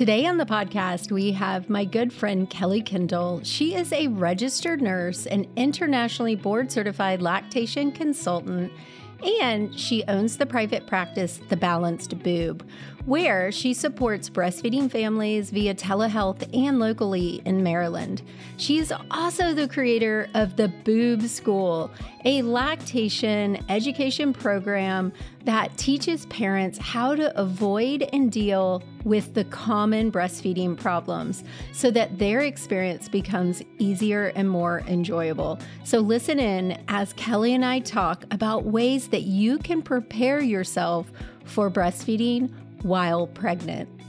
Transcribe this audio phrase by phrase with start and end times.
[0.00, 3.42] Today on the podcast, we have my good friend Kelly Kendall.
[3.44, 8.72] She is a registered nurse and internationally board certified lactation consultant,
[9.42, 12.66] and she owns the private practice, The Balanced Boob,
[13.06, 18.22] where she supports breastfeeding families via telehealth and locally in Maryland.
[18.56, 21.90] She's also the creator of the Boob School,
[22.24, 25.12] a lactation education program
[25.44, 31.42] that teaches parents how to avoid and deal with the common breastfeeding problems
[31.72, 35.58] so that their experience becomes easier and more enjoyable.
[35.84, 41.10] So, listen in as Kelly and I talk about ways that you can prepare yourself
[41.44, 43.99] for breastfeeding while pregnant.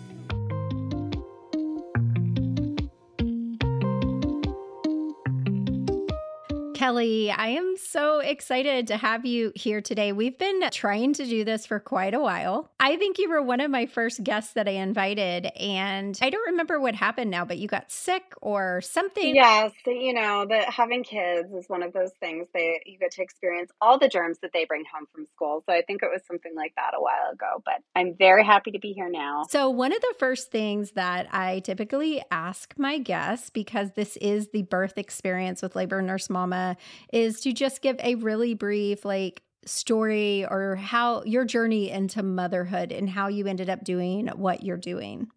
[6.82, 10.14] Kelly, I am so excited to have you here today.
[10.14, 12.72] We've been trying to do this for quite a while.
[12.80, 16.50] I think you were one of my first guests that I invited, and I don't
[16.50, 19.36] remember what happened now, but you got sick or something.
[19.36, 23.22] Yes, you know, that having kids is one of those things that you get to
[23.22, 25.64] experience all the germs that they bring home from school.
[25.68, 28.72] So I think it was something like that a while ago, but I'm very happy
[28.72, 29.44] to be here now.
[29.52, 34.48] So, one of the first things that I typically ask my guests, because this is
[34.48, 36.71] the birth experience with Labor Nurse Mama
[37.12, 42.92] is to just give a really brief, like, story or how your journey into motherhood
[42.92, 45.28] and how you ended up doing what you're doing.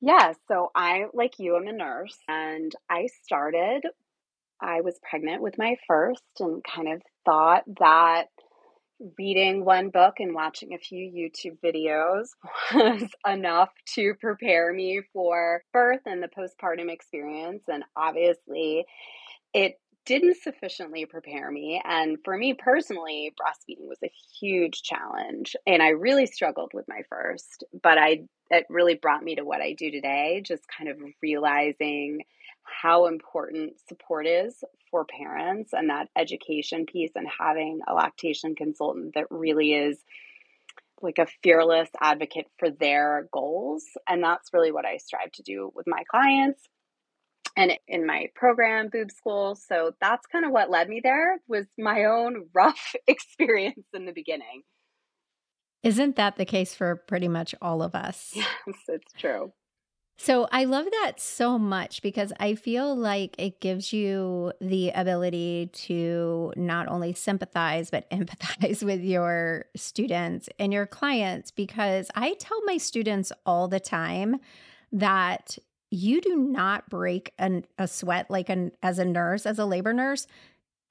[0.00, 3.82] Yeah, so I, like you, I'm a nurse, and I started,
[4.60, 8.28] I was pregnant with my first and kind of thought that
[9.18, 12.28] reading one book and watching a few YouTube videos
[12.74, 17.62] was enough to prepare me for birth and the postpartum experience.
[17.68, 18.84] And obviously,
[19.52, 19.78] it
[20.10, 21.80] didn't sufficiently prepare me.
[21.84, 25.54] And for me personally, breastfeeding was a huge challenge.
[25.68, 29.60] And I really struggled with my first, but I it really brought me to what
[29.60, 32.22] I do today, just kind of realizing
[32.64, 39.14] how important support is for parents and that education piece and having a lactation consultant
[39.14, 40.02] that really is
[41.00, 43.84] like a fearless advocate for their goals.
[44.08, 46.60] And that's really what I strive to do with my clients
[47.56, 49.54] and in my program boob school.
[49.56, 54.12] So that's kind of what led me there was my own rough experience in the
[54.12, 54.62] beginning.
[55.82, 58.32] Isn't that the case for pretty much all of us?
[58.36, 59.52] Yes it's true.
[60.22, 65.70] So I love that so much because I feel like it gives you the ability
[65.72, 71.50] to not only sympathize, but empathize with your students and your clients.
[71.50, 74.36] Because I tell my students all the time
[74.92, 75.56] that
[75.90, 79.92] you do not break an, a sweat like an as a nurse, as a labor
[79.92, 80.26] nurse,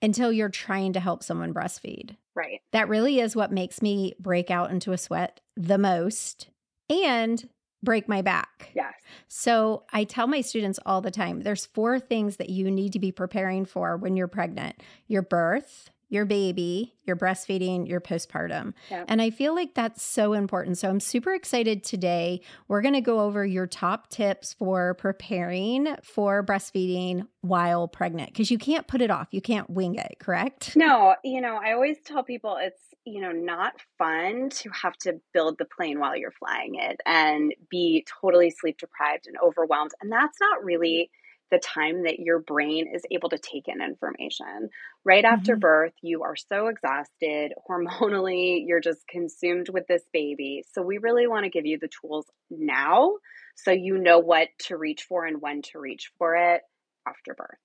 [0.01, 2.15] until you're trying to help someone breastfeed.
[2.35, 2.61] Right.
[2.71, 6.49] That really is what makes me break out into a sweat the most
[6.89, 7.47] and
[7.81, 8.71] break my back.
[8.73, 8.93] Yes.
[9.27, 12.99] So I tell my students all the time there's four things that you need to
[12.99, 18.73] be preparing for when you're pregnant your birth, your baby, your breastfeeding, your postpartum.
[18.89, 19.05] Yeah.
[19.07, 20.77] And I feel like that's so important.
[20.77, 22.41] So I'm super excited today.
[22.67, 28.51] We're going to go over your top tips for preparing for breastfeeding while pregnant because
[28.51, 29.27] you can't put it off.
[29.31, 30.75] You can't wing it, correct?
[30.75, 35.19] No, you know, I always tell people it's, you know, not fun to have to
[35.33, 39.91] build the plane while you're flying it and be totally sleep deprived and overwhelmed.
[40.01, 41.09] And that's not really
[41.51, 44.69] the time that your brain is able to take in information.
[45.03, 45.61] Right after mm-hmm.
[45.61, 47.53] birth, you are so exhausted.
[47.69, 50.63] Hormonally, you're just consumed with this baby.
[50.73, 53.13] So, we really want to give you the tools now
[53.55, 56.61] so you know what to reach for and when to reach for it
[57.07, 57.57] after birth.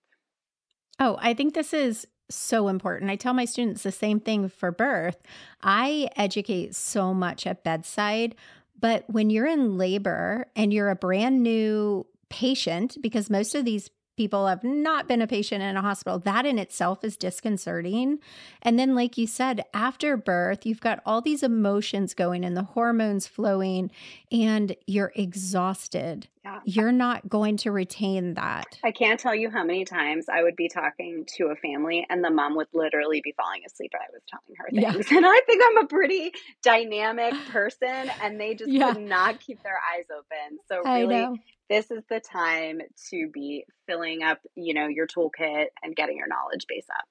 [0.99, 3.11] Oh, I think this is so important.
[3.11, 5.19] I tell my students the same thing for birth.
[5.62, 8.34] I educate so much at bedside,
[8.78, 13.91] but when you're in labor and you're a brand new patient because most of these
[14.17, 16.19] people have not been a patient in a hospital.
[16.19, 18.19] That in itself is disconcerting.
[18.62, 22.62] And then, like you said, after birth, you've got all these emotions going and the
[22.62, 23.91] hormones flowing,
[24.31, 26.28] and you're exhausted.
[26.44, 26.61] Yeah.
[26.65, 28.79] You're not going to retain that.
[28.85, 32.23] I can't tell you how many times I would be talking to a family and
[32.23, 35.11] the mom would literally be falling asleep and I was telling her things.
[35.11, 35.17] Yeah.
[35.25, 36.32] And I think I'm a pretty
[36.62, 38.93] dynamic person and they just yeah.
[38.93, 40.59] could not keep their eyes open.
[40.69, 42.81] So really this is the time
[43.11, 47.05] to be filling up, you know, your toolkit and getting your knowledge base up.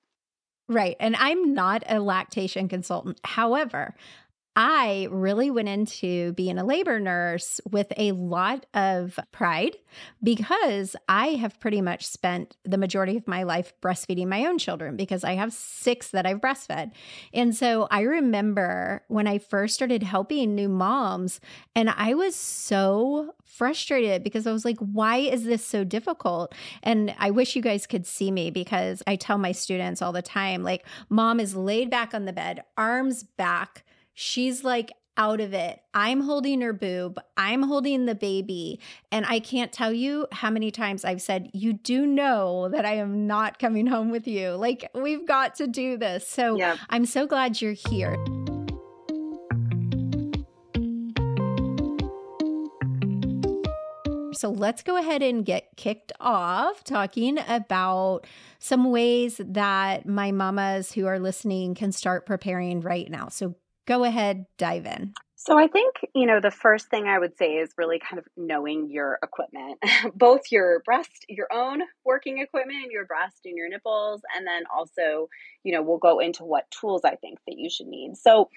[0.70, 0.96] Right.
[1.00, 3.20] And I'm not a lactation consultant.
[3.24, 3.96] However,
[4.56, 9.76] I really went into being a labor nurse with a lot of pride
[10.22, 14.96] because I have pretty much spent the majority of my life breastfeeding my own children
[14.96, 16.92] because I have six that I've breastfed.
[17.34, 21.40] And so I remember when I first started helping new moms,
[21.76, 26.54] and I was so frustrated because I was like, why is this so difficult?
[26.84, 30.22] And I wish you guys could see me because I tell my students all the
[30.22, 33.84] time, like, mom is laid back on the bed, arms back
[34.14, 35.80] She's like out of it.
[35.94, 37.20] I'm holding her boob.
[37.38, 38.80] I'm holding the baby.
[39.12, 42.96] And I can't tell you how many times I've said, You do know that I
[42.96, 44.52] am not coming home with you.
[44.52, 46.28] Like, we've got to do this.
[46.28, 46.58] So.
[46.90, 48.16] I'm so glad you're here.
[54.34, 58.28] So let's go ahead and get kicked off talking about
[58.60, 63.30] some ways that my mamas who are listening can start preparing right now.
[63.30, 65.14] So go ahead, dive in.
[65.46, 68.26] So I think, you know, the first thing I would say is really kind of
[68.38, 69.78] knowing your equipment,
[70.16, 75.28] both your breast, your own working equipment, your breast and your nipples, and then also,
[75.64, 78.16] you know, we'll go into what tools I think that you should need.
[78.16, 78.50] So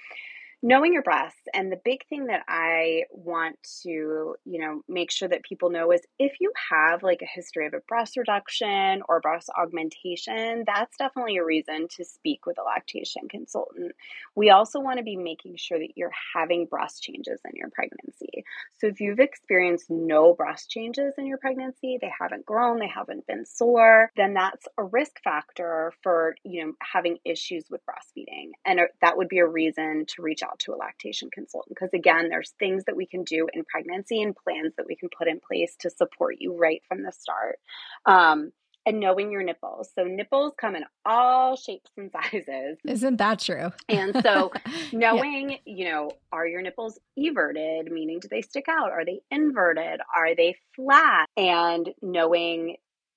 [0.67, 5.29] knowing your breasts and the big thing that i want to you know make sure
[5.29, 9.21] that people know is if you have like a history of a breast reduction or
[9.21, 13.93] breast augmentation that's definitely a reason to speak with a lactation consultant.
[14.35, 18.45] We also want to be making sure that you're having breast changes in your pregnancy.
[18.79, 23.27] So if you've experienced no breast changes in your pregnancy they haven't grown they haven't
[23.27, 28.81] been sore then that's a risk factor for you know having issues with breastfeeding and
[28.81, 32.29] uh, that would be a reason to reach out to a lactation consultant because again
[32.29, 35.41] there's things that we can do in pregnancy and plans that we can put in
[35.41, 37.59] place to support you right from the start
[38.07, 38.53] um,
[38.87, 39.91] and knowing your nipples.
[39.95, 42.79] So nipples come in all shapes and sizes.
[42.85, 43.73] Isn't that true?
[43.89, 44.53] and so
[44.93, 45.57] knowing, yeah.
[45.67, 48.93] you know, are your nipples everted, meaning do they stick out?
[48.93, 50.01] Are they inverted?
[50.17, 51.29] Are they flat?
[51.37, 52.77] And knowing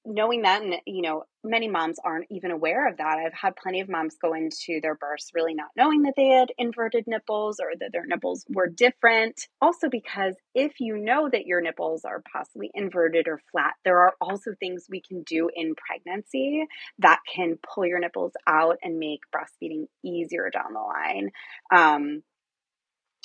[0.09, 3.17] knowing that and you know many moms aren't even aware of that.
[3.17, 6.51] I've had plenty of moms go into their births really not knowing that they had
[6.57, 9.47] inverted nipples or that their nipples were different.
[9.61, 14.13] Also because if you know that your nipples are possibly inverted or flat there are
[14.19, 16.65] also things we can do in pregnancy
[16.97, 21.29] that can pull your nipples out and make breastfeeding easier down the line.
[21.73, 22.23] Um,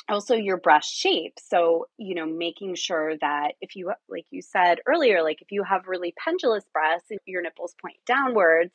[0.09, 1.35] also your breast shape.
[1.39, 5.63] So you know making sure that if you like you said earlier like if you
[5.65, 8.73] have really pendulous breasts and your nipples point downwards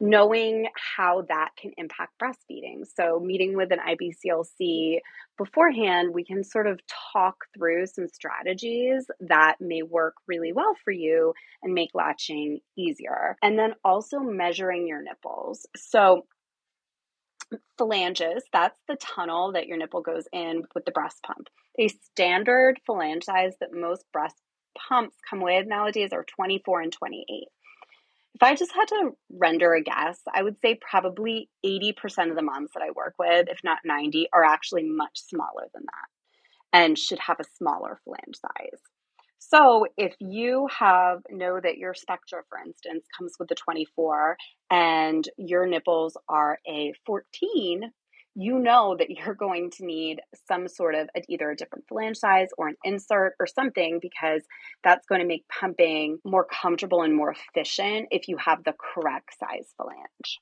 [0.00, 2.84] knowing how that can impact breastfeeding.
[2.96, 4.98] So meeting with an ibclc
[5.36, 6.80] beforehand we can sort of
[7.12, 13.36] talk through some strategies that may work really well for you and make latching easier.
[13.42, 15.66] And then also measuring your nipples.
[15.76, 16.26] So
[17.76, 21.48] phalanges, that's the tunnel that your nipple goes in with the breast pump.
[21.78, 24.36] A standard phalange size that most breast
[24.88, 27.24] pumps come with nowadays are 24 and 28.
[28.34, 32.42] If I just had to render a guess, I would say probably 80% of the
[32.42, 36.98] moms that I work with, if not 90, are actually much smaller than that and
[36.98, 38.80] should have a smaller flange size.
[39.38, 44.36] So if you have know that your Spectra, for instance, comes with the 24
[44.70, 47.92] and your nipples are a 14,
[48.34, 52.48] you know that you're going to need some sort of either a different flange size
[52.56, 54.42] or an insert or something because
[54.84, 59.30] that's going to make pumping more comfortable and more efficient if you have the correct
[59.40, 60.38] size flange.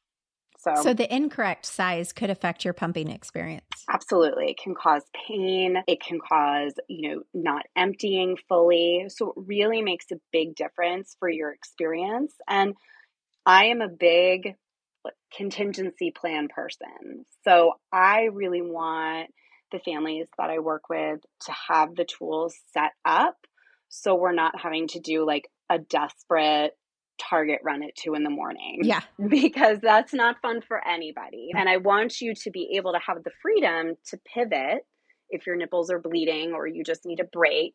[0.66, 3.64] So, so the incorrect size could affect your pumping experience.
[3.88, 4.50] Absolutely.
[4.50, 5.76] It can cause pain.
[5.86, 9.06] It can cause, you know, not emptying fully.
[9.08, 12.34] So it really makes a big difference for your experience.
[12.48, 12.74] And
[13.44, 14.56] I am a big
[15.36, 17.24] contingency plan person.
[17.44, 19.30] So I really want
[19.72, 23.36] the families that I work with to have the tools set up
[23.88, 26.72] so we're not having to do like a desperate
[27.18, 28.80] Target run at two in the morning.
[28.82, 29.00] Yeah.
[29.28, 31.50] Because that's not fun for anybody.
[31.54, 34.86] And I want you to be able to have the freedom to pivot
[35.30, 37.74] if your nipples are bleeding or you just need a break.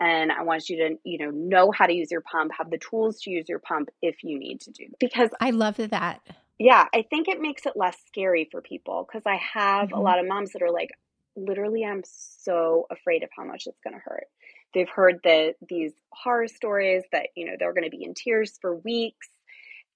[0.00, 2.78] And I want you to, you know, know how to use your pump, have the
[2.78, 4.84] tools to use your pump if you need to do.
[5.00, 6.20] Because I love that.
[6.58, 9.98] Yeah, I think it makes it less scary for people because I have mm-hmm.
[9.98, 10.90] a lot of moms that are like,
[11.36, 14.26] literally, I'm so afraid of how much it's going to hurt.
[14.74, 18.58] They've heard that these horror stories that, you know, they're going to be in tears
[18.60, 19.28] for weeks.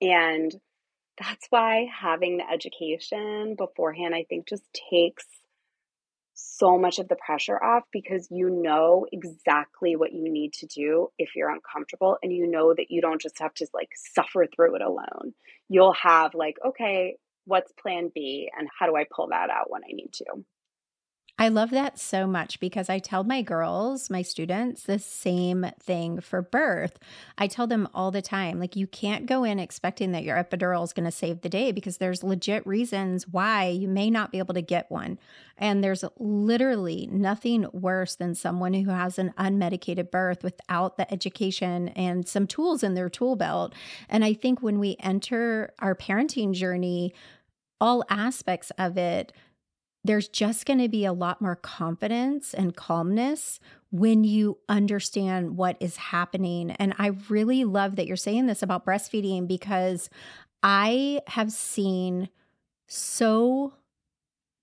[0.00, 0.54] And
[1.18, 5.26] that's why having the education beforehand, I think, just takes
[6.34, 11.08] so much of the pressure off because you know exactly what you need to do
[11.18, 14.76] if you're uncomfortable and you know that you don't just have to like suffer through
[14.76, 15.34] it alone.
[15.68, 19.82] You'll have like, okay, what's plan B and how do I pull that out when
[19.84, 20.24] I need to?
[21.38, 26.20] I love that so much because I tell my girls, my students, the same thing
[26.20, 26.98] for birth.
[27.38, 30.84] I tell them all the time like, you can't go in expecting that your epidural
[30.84, 34.38] is going to save the day because there's legit reasons why you may not be
[34.38, 35.18] able to get one.
[35.56, 41.88] And there's literally nothing worse than someone who has an unmedicated birth without the education
[41.88, 43.74] and some tools in their tool belt.
[44.08, 47.14] And I think when we enter our parenting journey,
[47.80, 49.32] all aspects of it,
[50.04, 55.76] there's just going to be a lot more confidence and calmness when you understand what
[55.80, 56.72] is happening.
[56.72, 60.10] And I really love that you're saying this about breastfeeding because
[60.62, 62.28] I have seen
[62.86, 63.74] so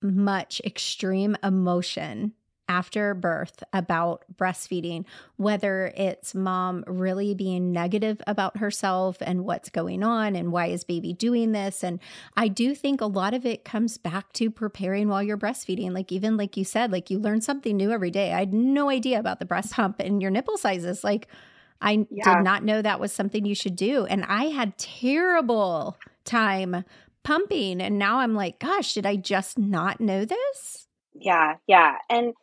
[0.01, 2.34] much extreme emotion
[2.69, 5.03] after birth about breastfeeding,
[5.38, 10.83] whether it's mom really being negative about herself and what's going on and why is
[10.83, 11.83] baby doing this.
[11.83, 11.99] And
[12.38, 15.91] I do think a lot of it comes back to preparing while you're breastfeeding.
[15.91, 18.31] Like, even like you said, like you learn something new every day.
[18.31, 21.03] I had no idea about the breast pump and your nipple sizes.
[21.03, 21.27] Like,
[21.81, 22.35] I yeah.
[22.35, 24.05] did not know that was something you should do.
[24.05, 26.83] And I had terrible time
[27.23, 27.81] pumping.
[27.81, 30.88] And now I'm like, gosh, did I just not know this?
[31.13, 31.95] Yeah, yeah.
[32.09, 32.33] And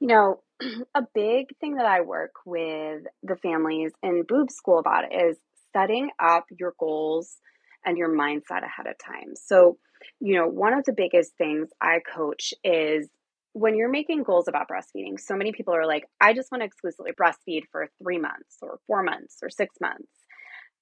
[0.00, 0.42] you know,
[0.94, 5.36] a big thing that I work with the families in boob school about is
[5.72, 7.36] setting up your goals
[7.84, 9.34] and your mindset ahead of time.
[9.34, 9.78] So,
[10.20, 13.08] you know, one of the biggest things I coach is
[13.52, 16.66] when you're making goals about breastfeeding, so many people are like, I just want to
[16.66, 20.08] exclusively breastfeed for three months or four months or six months.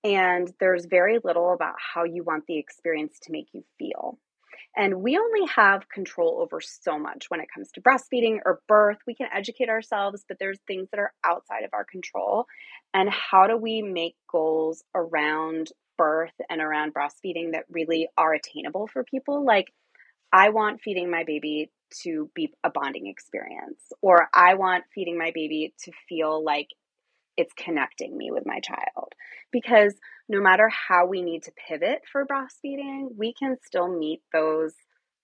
[0.05, 4.19] And there's very little about how you want the experience to make you feel.
[4.77, 8.99] And we only have control over so much when it comes to breastfeeding or birth.
[9.07, 12.45] We can educate ourselves, but there's things that are outside of our control.
[12.93, 18.87] And how do we make goals around birth and around breastfeeding that really are attainable
[18.87, 19.45] for people?
[19.45, 19.73] Like,
[20.33, 21.71] I want feeding my baby
[22.03, 26.67] to be a bonding experience, or I want feeding my baby to feel like
[27.37, 29.13] it's connecting me with my child.
[29.53, 29.95] Because
[30.29, 34.75] no matter how we need to pivot for breastfeeding, we can still meet those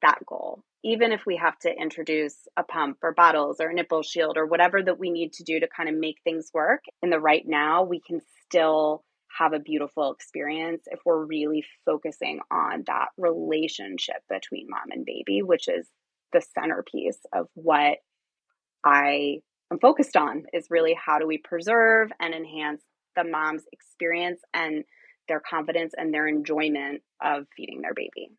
[0.02, 0.62] that goal.
[0.85, 4.47] Even if we have to introduce a pump or bottles or a nipple shield or
[4.47, 7.44] whatever that we need to do to kind of make things work in the right
[7.47, 9.04] now, we can still
[9.38, 15.42] have a beautiful experience if we're really focusing on that relationship between mom and baby,
[15.42, 15.88] which is
[16.32, 17.99] the centerpiece of what
[18.85, 19.38] I
[19.71, 22.82] am focused on is really how do we preserve and enhance
[23.16, 24.85] the mom's experience and
[25.28, 28.31] their confidence and their enjoyment of feeding their baby.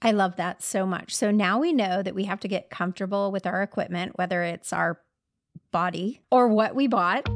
[0.00, 1.14] I love that so much.
[1.14, 4.72] So now we know that we have to get comfortable with our equipment, whether it's
[4.72, 5.00] our
[5.70, 7.28] body or what we bought.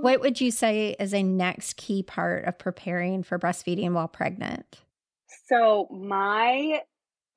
[0.00, 4.80] What would you say is a next key part of preparing for breastfeeding while pregnant?
[5.46, 6.82] So, my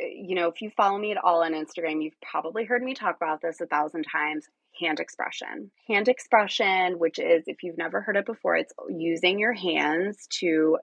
[0.01, 3.15] you know, if you follow me at all on Instagram, you've probably heard me talk
[3.15, 4.47] about this a thousand times
[4.79, 5.71] hand expression.
[5.87, 10.77] Hand expression, which is, if you've never heard it before, it's using your hands to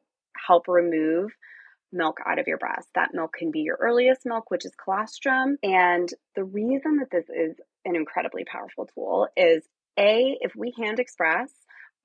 [0.46, 1.32] help remove
[1.92, 2.88] milk out of your breast.
[2.94, 5.58] That milk can be your earliest milk, which is colostrum.
[5.62, 9.64] And the reason that this is an incredibly powerful tool is
[9.98, 11.50] A, if we hand express,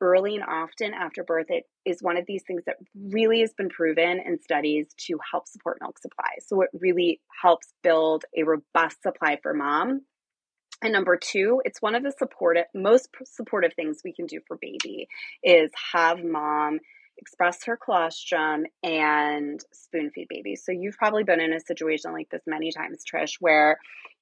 [0.03, 3.69] early and often after birth, it is one of these things that really has been
[3.69, 6.29] proven in studies to help support milk supply.
[6.45, 10.01] So it really helps build a robust supply for mom.
[10.81, 14.57] And number two, it's one of the supportive, most supportive things we can do for
[14.59, 15.07] baby
[15.41, 16.79] is have mom
[17.17, 20.55] express her colostrum and spoon feed baby.
[20.57, 23.77] So you've probably been in a situation like this many times, Trish, where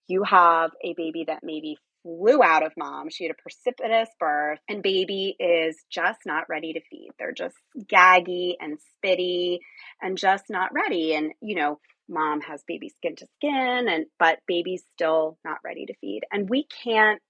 [0.08, 3.10] you have a baby that maybe flew out of mom.
[3.10, 7.12] She had a precipitous birth, and baby is just not ready to feed.
[7.18, 9.60] They're just gaggy and spitty
[10.02, 11.14] and just not ready.
[11.14, 11.80] And, you know,
[12.10, 16.22] mom has baby skin to skin, and but baby's still not ready to feed.
[16.32, 17.22] And we can't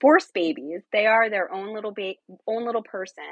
[0.00, 0.82] force babies.
[0.92, 2.14] They are their own little ba-
[2.46, 3.24] own little person.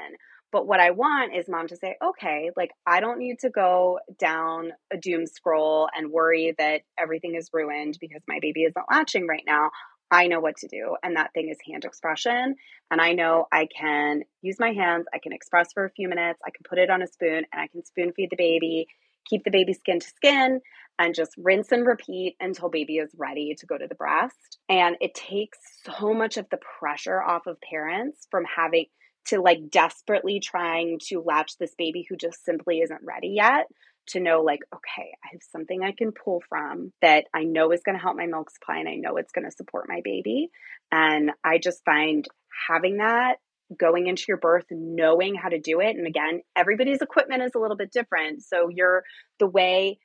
[0.51, 3.99] But what I want is mom to say, okay, like I don't need to go
[4.17, 9.27] down a doom scroll and worry that everything is ruined because my baby isn't latching
[9.27, 9.71] right now.
[10.09, 10.95] I know what to do.
[11.03, 12.55] And that thing is hand expression.
[12.89, 16.39] And I know I can use my hands, I can express for a few minutes,
[16.45, 18.87] I can put it on a spoon, and I can spoon feed the baby,
[19.29, 20.61] keep the baby skin to skin,
[20.99, 24.57] and just rinse and repeat until baby is ready to go to the breast.
[24.69, 28.85] And it takes so much of the pressure off of parents from having
[29.27, 33.67] to like desperately trying to latch this baby who just simply isn't ready yet
[34.07, 37.81] to know like okay i have something i can pull from that i know is
[37.83, 40.49] going to help my milk supply and i know it's going to support my baby.
[40.91, 42.27] And i just find
[42.67, 43.37] having that
[43.77, 47.59] going into your birth knowing how to do it and again everybody's equipment is a
[47.59, 49.03] little bit different so your
[49.39, 49.99] the way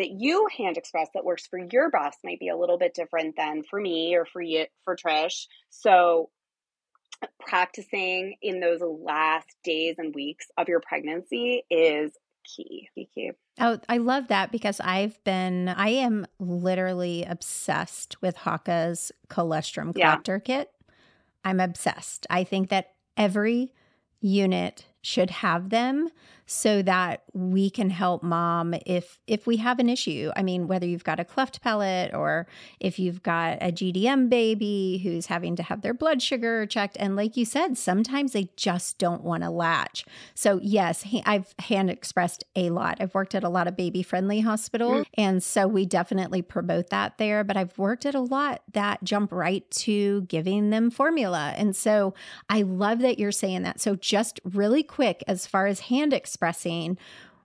[0.00, 3.36] that you hand express that works for your breast might be a little bit different
[3.36, 5.46] than for me or for you for trish.
[5.68, 6.30] So
[7.38, 12.12] practicing in those last days and weeks of your pregnancy is
[12.56, 12.88] key.
[12.94, 13.32] key.
[13.58, 20.42] Oh, I love that because I've been, I am literally obsessed with Haakaa's colostrum collector
[20.46, 20.56] yeah.
[20.58, 20.70] kit.
[21.44, 22.26] I'm obsessed.
[22.30, 23.72] I think that every
[24.20, 26.08] unit should have them
[26.52, 30.32] so that we can help mom if if we have an issue.
[30.34, 32.48] I mean, whether you've got a cleft palate or
[32.80, 37.14] if you've got a GDM baby who's having to have their blood sugar checked and
[37.14, 40.04] like you said, sometimes they just don't want to latch.
[40.34, 42.96] So, yes, I've hand expressed a lot.
[43.00, 45.20] I've worked at a lot of baby friendly hospitals mm-hmm.
[45.20, 49.30] and so we definitely promote that there, but I've worked at a lot that jump
[49.30, 51.54] right to giving them formula.
[51.56, 52.12] And so,
[52.48, 53.80] I love that you're saying that.
[53.80, 56.96] So, just really quick as far as hand expressing,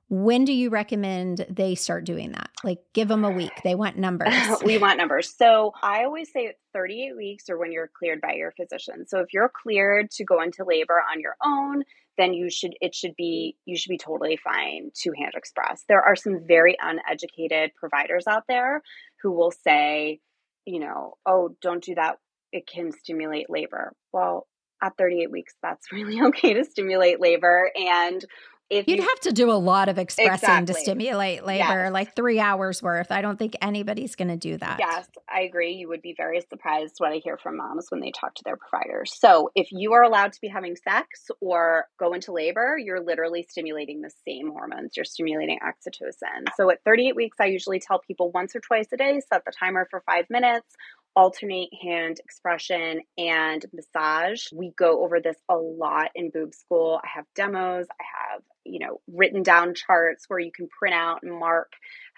[0.07, 2.49] when do you recommend they start doing that?
[2.63, 3.51] Like, give them a week.
[3.63, 4.33] They want numbers.
[4.63, 5.33] we want numbers.
[5.35, 9.05] So, I always say 38 weeks or when you're cleared by your physician.
[9.07, 11.83] So, if you're cleared to go into labor on your own,
[12.17, 15.83] then you should it should be you should be totally fine to hand express.
[15.89, 18.81] There are some very uneducated providers out there
[19.21, 20.21] who will say,
[20.65, 22.19] you know, oh, don't do that.
[22.53, 23.93] It can stimulate labor.
[24.13, 24.47] Well,
[24.81, 27.71] at 38 weeks, that's really okay to stimulate labor.
[27.75, 28.23] And
[28.69, 30.73] if you'd you, have to do a lot of expressing exactly.
[30.73, 31.93] to stimulate labor, yes.
[31.93, 33.11] like three hours worth.
[33.11, 34.77] I don't think anybody's going to do that.
[34.79, 35.73] Yes, I agree.
[35.73, 38.57] You would be very surprised what I hear from moms when they talk to their
[38.57, 39.13] providers.
[39.15, 43.45] So, if you are allowed to be having sex or go into labor, you're literally
[43.47, 44.97] stimulating the same hormones.
[44.97, 46.47] You're stimulating oxytocin.
[46.57, 49.51] So, at 38 weeks, I usually tell people once or twice a day, set the
[49.51, 50.75] timer for five minutes
[51.15, 54.51] alternate hand expression and massage.
[54.51, 56.99] We go over this a lot in boob school.
[57.03, 58.03] I have demos, I
[58.33, 61.73] have, you know, written down charts where you can print out and mark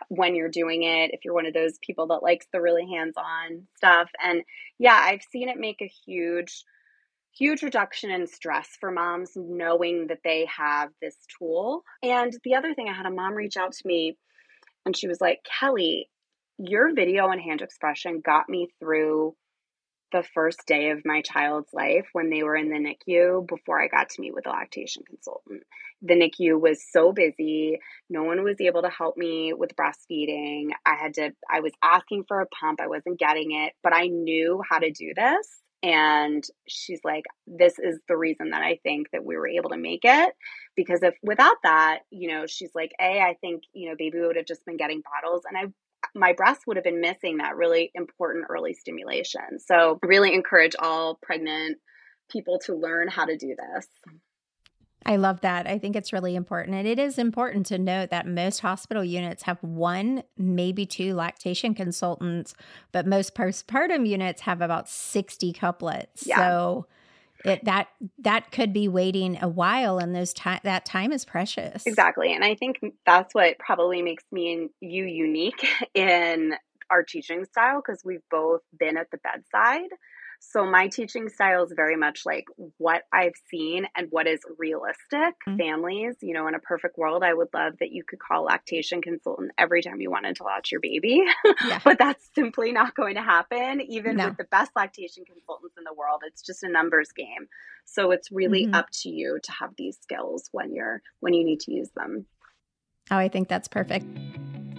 [0.10, 3.68] when you're doing it if you're one of those people that likes the really hands-on
[3.76, 4.10] stuff.
[4.24, 4.44] And
[4.80, 6.64] yeah, I've seen it make a huge
[7.38, 11.84] huge reduction in stress for moms knowing that they have this tool.
[12.02, 14.18] And the other thing I had a mom reach out to me
[14.86, 16.10] and she was like, "Kelly,
[16.58, 19.36] your video and hand expression got me through
[20.12, 23.88] the first day of my child's life when they were in the NICU before I
[23.88, 25.64] got to meet with a lactation consultant.
[26.02, 27.80] The NICU was so busy.
[28.10, 30.70] No one was able to help me with breastfeeding.
[30.86, 32.80] I had to, I was asking for a pump.
[32.80, 35.62] I wasn't getting it, but I knew how to do this.
[35.84, 39.78] And she's like, this is the reason that I think that we were able to
[39.78, 40.34] make it.
[40.76, 44.38] Because if without that, you know, she's like, A, I think, you know, baby would
[44.38, 45.44] have just been getting bottles.
[45.48, 45.72] And I
[46.18, 49.60] my breast would have been missing that really important early stimulation.
[49.60, 51.78] So, really encourage all pregnant
[52.30, 53.88] people to learn how to do this.
[55.06, 55.68] I love that.
[55.68, 56.76] I think it's really important.
[56.76, 61.74] And it is important to note that most hospital units have one, maybe two lactation
[61.74, 62.54] consultants,
[62.92, 66.28] but most postpartum units have about 60 couplets.
[66.28, 66.38] Yeah.
[66.38, 66.88] So
[67.46, 67.88] it that
[68.20, 71.86] that could be waiting a while and those time that time is precious.
[71.86, 72.34] Exactly.
[72.34, 76.56] And i think that's what probably makes me and you unique in
[76.90, 79.90] our teaching style because we've both been at the bedside
[80.40, 82.46] so my teaching style is very much like
[82.78, 85.36] what I've seen and what is realistic.
[85.48, 85.58] Mm-hmm.
[85.58, 89.02] Families, you know, in a perfect world, I would love that you could call lactation
[89.02, 91.22] consultant every time you wanted to latch your baby.
[91.66, 91.80] Yeah.
[91.84, 94.28] but that's simply not going to happen, even no.
[94.28, 96.22] with the best lactation consultants in the world.
[96.26, 97.48] It's just a numbers game.
[97.86, 98.76] So it's really mm-hmm.
[98.76, 102.26] up to you to have these skills when you're when you need to use them.
[103.10, 104.06] Oh, I think that's perfect.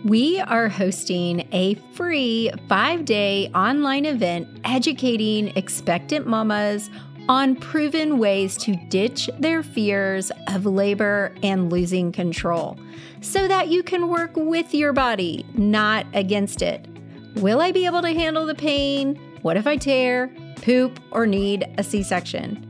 [0.05, 6.89] We are hosting a free five day online event educating expectant mamas
[7.29, 12.79] on proven ways to ditch their fears of labor and losing control
[13.21, 16.87] so that you can work with your body, not against it.
[17.35, 19.17] Will I be able to handle the pain?
[19.43, 20.29] What if I tear,
[20.63, 22.65] poop, or need a C section?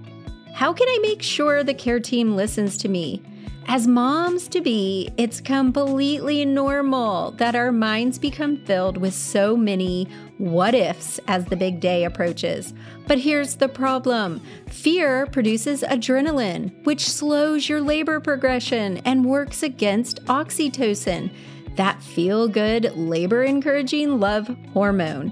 [0.54, 3.22] How can I make sure the care team listens to me?
[3.70, 10.08] As moms to be, it's completely normal that our minds become filled with so many
[10.38, 12.72] what ifs as the big day approaches.
[13.06, 20.24] But here's the problem fear produces adrenaline, which slows your labor progression and works against
[20.24, 21.30] oxytocin,
[21.76, 25.30] that feel good, labor encouraging love hormone.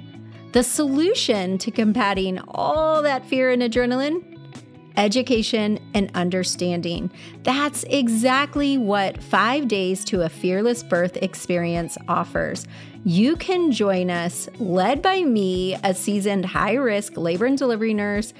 [0.52, 4.35] The solution to combating all that fear and adrenaline
[4.96, 7.10] education, and understanding.
[7.42, 12.66] That's exactly what Five Days to a Fearless Birth experience offers.
[13.04, 18.34] you can join us, led by me, a seasoned high risk labor and delivery nurse,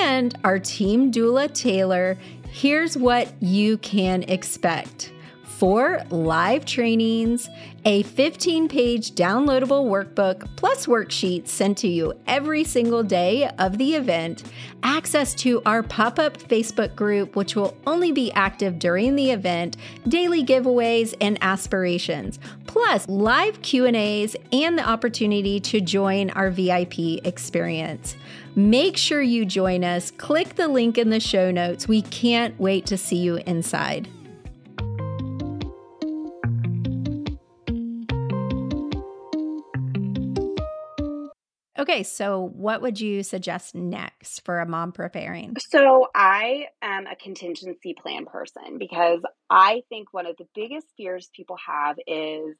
[0.00, 2.16] and our team doula, Taylor.
[2.50, 5.12] Here's what you can expect
[5.44, 7.48] four live trainings,
[7.86, 13.94] a 15 page downloadable workbook, plus worksheets sent to you every single day of the
[13.94, 14.42] event,
[14.82, 19.76] access to our pop up Facebook group, which will only be active during the event,
[20.08, 28.16] daily giveaways, and aspirations, plus live Q&As and the opportunity to join our VIP experience.
[28.56, 30.10] Make sure you join us.
[30.10, 31.86] Click the link in the show notes.
[31.86, 34.08] We can't wait to see you inside.
[41.78, 45.56] Okay, so what would you suggest next for a mom preparing?
[45.58, 51.28] So, I am a contingency plan person because I think one of the biggest fears
[51.34, 52.56] people have is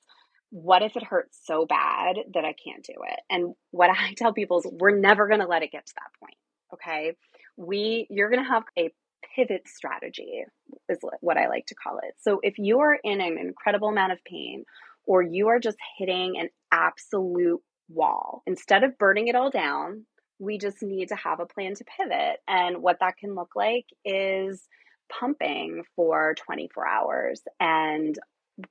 [0.50, 3.20] what if it hurts so bad that I can't do it?
[3.30, 6.20] And what I tell people is we're never going to let it get to that
[6.20, 6.36] point.
[6.74, 7.12] Okay.
[7.56, 8.90] We, you're going to have a
[9.34, 10.44] pivot strategy,
[10.88, 12.14] is what I like to call it.
[12.20, 14.64] So, if you are in an incredible amount of pain
[15.06, 18.42] or you are just hitting an absolute wall.
[18.46, 20.06] Instead of burning it all down,
[20.38, 22.38] we just need to have a plan to pivot.
[22.46, 24.66] And what that can look like is
[25.08, 28.18] pumping for 24 hours and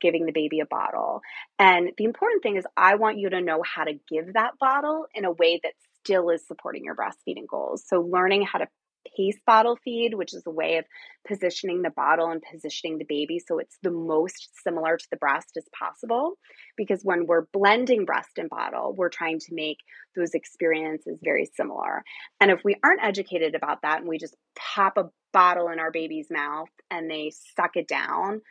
[0.02, 1.22] giving the baby a bottle.
[1.60, 5.06] And the important thing is, I want you to know how to give that bottle
[5.14, 5.74] in a way that
[6.04, 7.84] still is supporting your breastfeeding goals.
[7.88, 8.68] So, learning how to
[9.16, 10.86] pace bottle feed, which is a way of
[11.28, 15.52] positioning the bottle and positioning the baby so it's the most similar to the breast
[15.58, 16.38] as possible.
[16.78, 19.78] Because when we're blending breast and bottle, we're trying to make
[20.16, 22.04] those experiences very similar.
[22.40, 25.92] And if we aren't educated about that and we just pop a bottle in our
[25.92, 28.42] baby's mouth and they suck it down,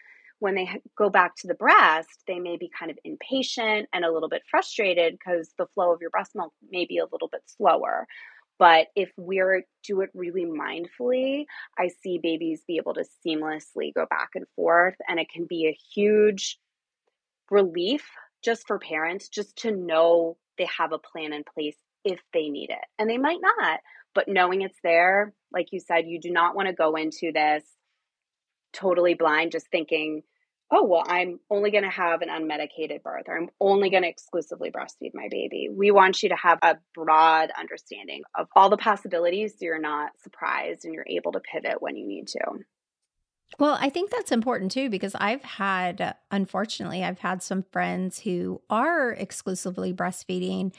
[0.40, 4.12] when they go back to the breast, they may be kind of impatient and a
[4.12, 7.40] little bit frustrated because the flow of your breast milk may be a little bit
[7.46, 8.06] slower.
[8.58, 11.46] But if we're do it really mindfully,
[11.78, 14.94] I see babies be able to seamlessly go back and forth.
[15.08, 16.58] And it can be a huge
[17.50, 18.04] relief
[18.44, 22.70] just for parents, just to know they have a plan in place if they need
[22.70, 22.84] it.
[22.98, 23.80] And they might not,
[24.14, 27.64] but knowing it's there, like you said, you do not want to go into this
[28.72, 30.22] totally blind, just thinking,
[30.70, 34.08] oh, well, I'm only going to have an unmedicated birth or I'm only going to
[34.08, 35.68] exclusively breastfeed my baby.
[35.70, 40.12] We want you to have a broad understanding of all the possibilities so you're not
[40.22, 42.40] surprised and you're able to pivot when you need to.
[43.58, 48.60] Well, I think that's important too because I've had, unfortunately, I've had some friends who
[48.68, 50.74] are exclusively breastfeeding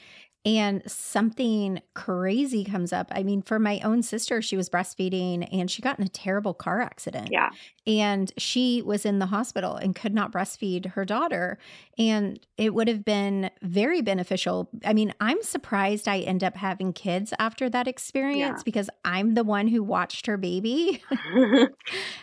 [0.46, 3.08] and something crazy comes up.
[3.10, 6.54] I mean, for my own sister, she was breastfeeding and she got in a terrible
[6.54, 7.30] car accident.
[7.32, 7.50] Yeah.
[7.84, 11.58] And she was in the hospital and could not breastfeed her daughter.
[11.98, 14.68] And it would have been very beneficial.
[14.84, 18.62] I mean, I'm surprised I end up having kids after that experience yeah.
[18.64, 21.02] because I'm the one who watched her baby.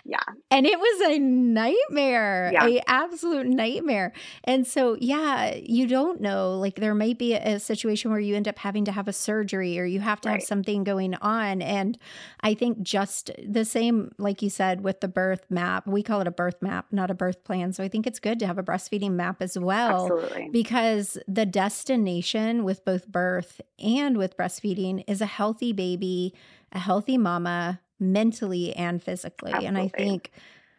[0.05, 0.17] yeah.
[0.49, 2.67] And it was a nightmare, yeah.
[2.67, 4.13] a absolute nightmare.
[4.45, 6.57] And so, yeah, you don't know.
[6.57, 9.77] Like, there might be a situation where you end up having to have a surgery
[9.77, 10.35] or you have to right.
[10.35, 11.61] have something going on.
[11.61, 11.97] And
[12.41, 16.27] I think just the same, like you said, with the birth map, we call it
[16.27, 17.73] a birth map, not a birth plan.
[17.73, 20.03] So I think it's good to have a breastfeeding map as well.
[20.03, 20.49] Absolutely.
[20.51, 26.33] Because the destination with both birth and with breastfeeding is a healthy baby,
[26.71, 29.51] a healthy mama, mentally and physically.
[29.51, 29.67] Absolutely.
[29.67, 30.31] And I think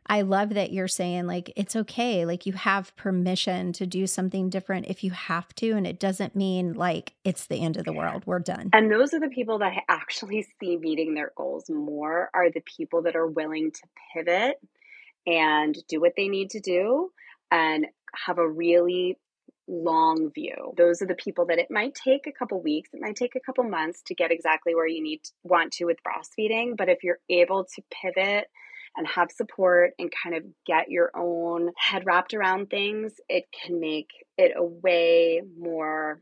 [0.06, 2.26] I love that you're saying, like, it's okay.
[2.26, 5.72] Like, you have permission to do something different if you have to.
[5.72, 8.24] And it doesn't mean like it's the end of the world.
[8.26, 8.70] We're done.
[8.72, 12.62] And those are the people that I actually see meeting their goals more are the
[12.62, 13.80] people that are willing to
[14.12, 14.56] pivot
[15.26, 17.10] and do what they need to do
[17.50, 17.86] and
[18.26, 19.18] have a really
[19.66, 20.74] long view.
[20.76, 23.40] Those are the people that it might take a couple weeks, it might take a
[23.40, 27.20] couple months to get exactly where you need want to with breastfeeding, but if you're
[27.30, 28.48] able to pivot
[28.96, 33.80] and have support and kind of get your own head wrapped around things, it can
[33.80, 36.20] make it a way more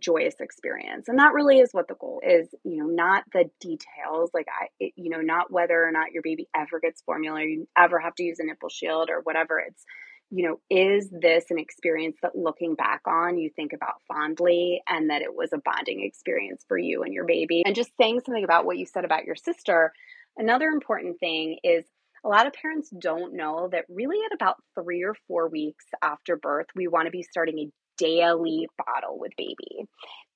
[0.00, 1.08] joyous experience.
[1.08, 4.66] And that really is what the goal is you know not the details like i
[4.78, 7.98] it, you know not whether or not your baby ever gets formula or you ever
[7.98, 9.58] have to use a nipple shield or whatever.
[9.58, 9.84] It's
[10.30, 15.10] you know is this an experience that looking back on you think about fondly and
[15.10, 17.62] that it was a bonding experience for you and your baby?
[17.64, 19.92] And just saying something about what you said about your sister
[20.36, 21.84] Another important thing is
[22.24, 26.36] a lot of parents don't know that really at about three or four weeks after
[26.36, 29.88] birth, we want to be starting a daily bottle with baby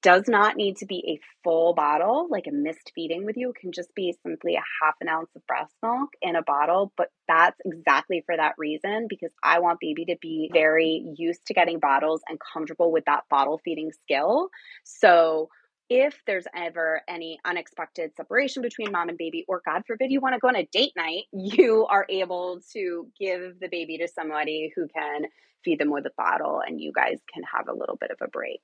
[0.02, 3.50] does not need to be a full bottle, like a missed feeding with you.
[3.50, 6.92] It can just be simply a half an ounce of breast milk in a bottle.
[6.96, 11.54] But that's exactly for that reason because I want baby to be very used to
[11.54, 14.48] getting bottles and comfortable with that bottle feeding skill.
[14.84, 15.50] So
[15.90, 20.34] if there's ever any unexpected separation between mom and baby, or God forbid you want
[20.34, 24.72] to go on a date night, you are able to give the baby to somebody
[24.74, 25.22] who can
[25.64, 28.28] feed them with a bottle and you guys can have a little bit of a
[28.28, 28.62] break.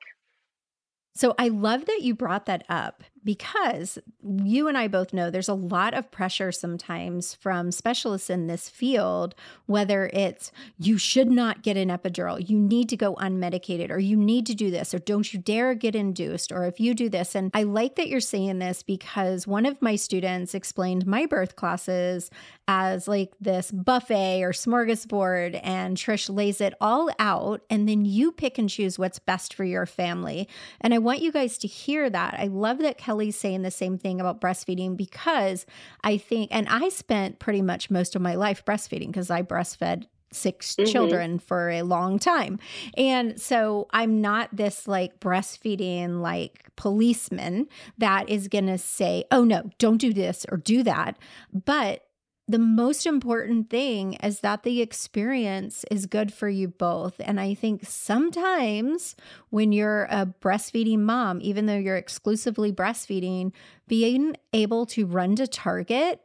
[1.16, 5.48] So I love that you brought that up because you and I both know there's
[5.48, 9.34] a lot of pressure sometimes from specialists in this field,
[9.66, 14.16] whether it's you should not get an epidural, you need to go unmedicated, or you
[14.16, 17.34] need to do this, or don't you dare get induced, or if you do this.
[17.34, 21.56] And I like that you're saying this because one of my students explained my birth
[21.56, 22.30] classes
[22.68, 28.30] as like this buffet or smorgasbord, and Trish lays it all out, and then you
[28.30, 30.48] pick and choose what's best for your family.
[30.80, 32.34] And I want you guys to hear that.
[32.38, 35.64] I love that Kelly's saying the same thing about breastfeeding because
[36.04, 40.04] I think, and I spent pretty much most of my life breastfeeding because I breastfed
[40.32, 40.92] 6 mm-hmm.
[40.92, 42.58] children for a long time.
[42.94, 49.44] And so I'm not this like breastfeeding like policeman that is going to say, oh
[49.44, 51.16] no, don't do this or do that.
[51.54, 52.05] But
[52.48, 57.14] the most important thing is that the experience is good for you both.
[57.18, 59.16] And I think sometimes
[59.50, 63.52] when you're a breastfeeding mom, even though you're exclusively breastfeeding,
[63.88, 66.20] being able to run to Target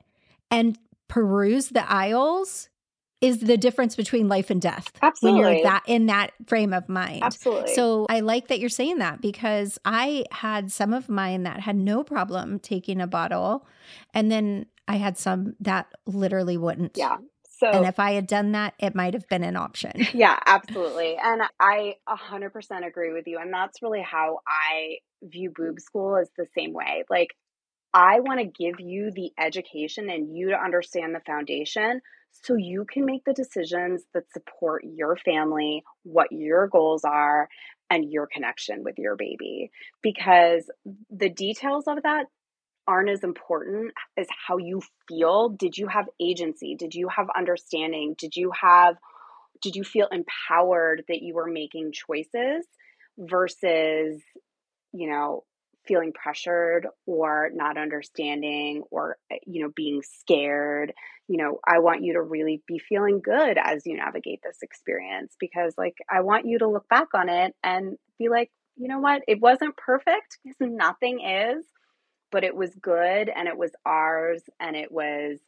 [0.52, 2.70] and peruse the aisles
[3.22, 5.42] is the difference between life and death Absolutely.
[5.42, 7.24] when you're that in that frame of mind.
[7.24, 7.74] Absolutely.
[7.76, 11.76] So I like that you're saying that because I had some of mine that had
[11.76, 13.68] no problem taking a bottle
[14.14, 16.98] and then I had some that literally wouldn't.
[16.98, 17.18] Yeah.
[17.60, 19.94] So, and if I had done that, it might have been an option.
[20.14, 21.16] Yeah, absolutely.
[21.16, 23.38] And I 100% agree with you.
[23.40, 27.06] And that's really how I view boob school is the same way.
[27.10, 27.30] Like,
[27.94, 32.02] I want to give you the education and you to understand the foundation
[32.32, 37.48] so you can make the decisions that support your family, what your goals are,
[37.90, 39.72] and your connection with your baby.
[40.02, 40.70] Because
[41.10, 42.26] the details of that
[42.92, 45.50] aren't as important as how you feel.
[45.50, 46.76] Did you have agency?
[46.76, 48.16] Did you have understanding?
[48.18, 48.98] Did you have
[49.62, 52.66] did you feel empowered that you were making choices
[53.18, 54.20] versus,
[54.92, 55.44] you know,
[55.88, 60.94] feeling pressured or not understanding or eh, you know being scared
[61.28, 65.36] you know i want you to really be feeling good as you navigate this experience
[65.40, 69.00] because like i want you to look back on it and be like you know
[69.00, 71.66] what it wasn't perfect because nothing is
[72.32, 75.40] but it was good and it was ours and it was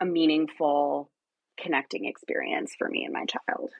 [0.00, 1.10] a meaningful
[1.60, 3.70] connecting experience for me and my child.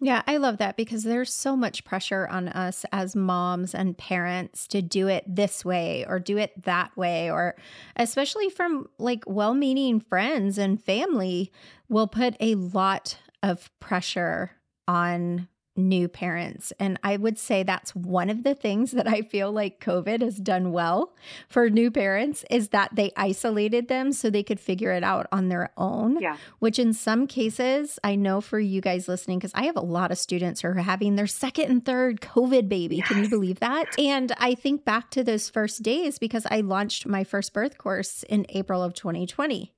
[0.00, 4.68] Yeah, I love that because there's so much pressure on us as moms and parents
[4.68, 7.56] to do it this way or do it that way, or
[7.96, 11.50] especially from like well meaning friends and family
[11.88, 14.52] will put a lot of pressure
[14.86, 15.48] on
[15.78, 16.72] new parents.
[16.78, 20.36] And I would say that's one of the things that I feel like COVID has
[20.36, 21.14] done well
[21.48, 25.48] for new parents is that they isolated them so they could figure it out on
[25.48, 26.20] their own.
[26.20, 26.36] Yeah.
[26.58, 30.10] Which in some cases, I know for you guys listening, because I have a lot
[30.10, 32.96] of students who are having their second and third COVID baby.
[32.96, 33.08] Yes.
[33.08, 33.98] Can you believe that?
[33.98, 38.24] And I think back to those first days because I launched my first birth course
[38.24, 39.72] in April of 2020.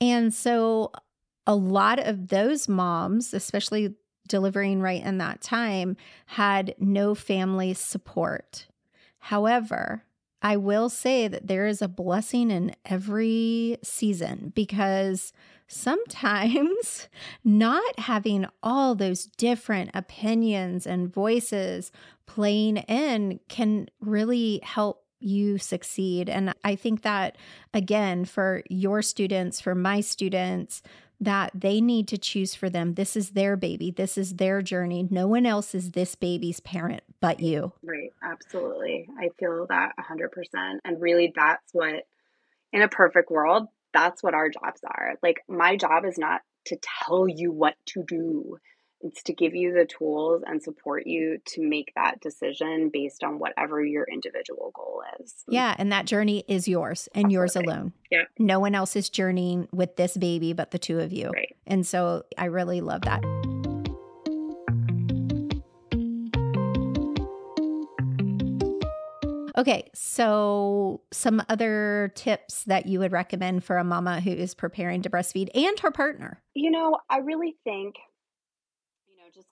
[0.00, 0.92] And so
[1.46, 3.94] a lot of those moms, especially
[4.32, 8.66] delivering right in that time had no family support.
[9.18, 10.04] However,
[10.40, 15.34] I will say that there is a blessing in every season because
[15.68, 17.10] sometimes
[17.44, 21.92] not having all those different opinions and voices
[22.24, 26.30] playing in can really help you succeed.
[26.30, 27.36] And I think that,
[27.74, 30.82] again, for your students, for my students,
[31.22, 32.94] that they need to choose for them.
[32.94, 33.90] This is their baby.
[33.90, 35.06] This is their journey.
[35.08, 37.72] No one else is this baby's parent but you.
[37.82, 38.12] Right.
[38.22, 39.08] Absolutely.
[39.18, 40.78] I feel that 100%.
[40.84, 42.06] And really, that's what,
[42.72, 45.14] in a perfect world, that's what our jobs are.
[45.22, 48.58] Like, my job is not to tell you what to do.
[49.02, 53.38] It's to give you the tools and support you to make that decision based on
[53.38, 55.44] whatever your individual goal is.
[55.48, 55.74] Yeah.
[55.76, 57.34] And that journey is yours and Absolutely.
[57.34, 57.92] yours alone.
[58.10, 58.22] Yeah.
[58.38, 61.30] No one else is journeying with this baby but the two of you.
[61.30, 61.54] Right.
[61.66, 63.22] And so I really love that.
[69.58, 75.02] Okay, so some other tips that you would recommend for a mama who is preparing
[75.02, 76.40] to breastfeed and her partner.
[76.54, 77.96] You know, I really think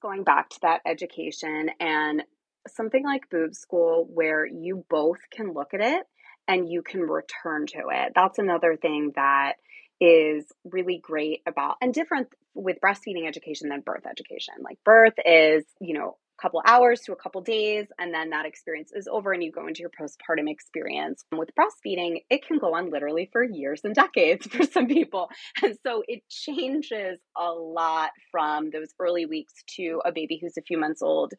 [0.01, 2.23] going back to that education and
[2.69, 6.03] something like boob school where you both can look at it
[6.49, 8.13] and you can return to it.
[8.15, 9.55] That's another thing that
[10.01, 14.55] is really great about and different with breastfeeding education than birth education.
[14.63, 18.93] Like birth is, you know, couple hours to a couple days and then that experience
[18.95, 21.25] is over and you go into your postpartum experience.
[21.33, 25.29] With breastfeeding it can go on literally for years and decades for some people.
[25.63, 30.63] And so it changes a lot from those early weeks to a baby who's a
[30.63, 31.35] few months old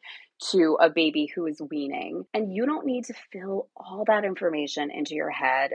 [0.50, 2.24] to a baby who is weaning.
[2.34, 5.72] And you don't need to fill all that information into your head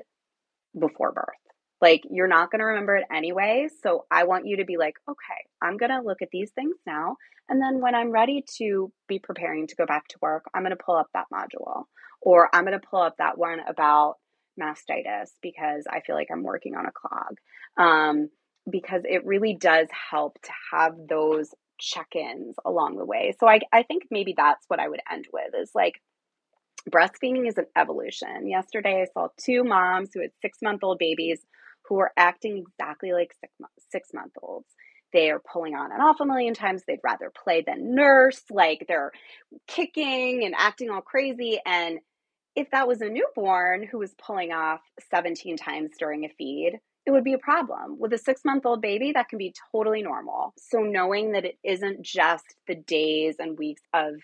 [0.77, 1.25] before birth
[1.81, 3.67] like, you're not going to remember it anyway.
[3.83, 6.75] So, I want you to be like, okay, I'm going to look at these things
[6.85, 7.17] now.
[7.49, 10.75] And then when I'm ready to be preparing to go back to work, I'm going
[10.75, 11.83] to pull up that module
[12.21, 14.15] or I'm going to pull up that one about
[14.59, 17.37] mastitis because I feel like I'm working on a clog.
[17.77, 18.29] Um,
[18.69, 23.33] because it really does help to have those check ins along the way.
[23.39, 26.01] So, I, I think maybe that's what I would end with is like,
[26.89, 28.47] breastfeeding is an evolution.
[28.47, 31.45] Yesterday, I saw two moms who had six month old babies
[31.87, 33.33] who are acting exactly like
[33.91, 34.67] six, month olds.
[35.13, 36.83] They are pulling on and off a million times.
[36.85, 38.41] They'd rather play than nurse.
[38.49, 39.11] Like they're
[39.67, 41.59] kicking and acting all crazy.
[41.65, 41.99] And
[42.55, 47.11] if that was a newborn who was pulling off 17 times during a feed, it
[47.11, 47.97] would be a problem.
[47.99, 50.53] With a six month old baby, that can be totally normal.
[50.57, 54.15] So, knowing that it isn't just the days and weeks of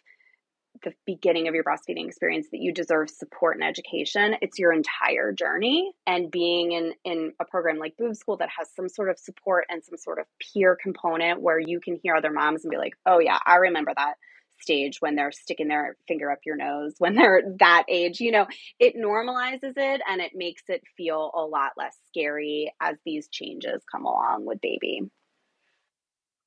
[0.84, 4.36] the beginning of your breastfeeding experience that you deserve support and education.
[4.42, 8.70] It's your entire journey and being in in a program like boob school that has
[8.76, 12.32] some sort of support and some sort of peer component where you can hear other
[12.32, 14.16] moms and be like oh yeah i remember that
[14.62, 18.48] stage when they're sticking their finger up your nose when they're that age you know?
[18.80, 23.82] It normalizes it and it makes it feel a lot less scary as these changes
[23.92, 25.02] come along with baby